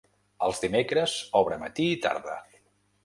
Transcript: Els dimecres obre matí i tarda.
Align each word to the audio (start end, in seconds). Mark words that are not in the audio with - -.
Els 0.45 0.61
dimecres 0.63 1.13
obre 1.41 1.59
matí 1.65 1.89
i 1.97 2.01
tarda. 2.07 2.39